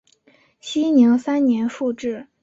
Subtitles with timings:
[0.59, 2.25] 熙宁三年复置。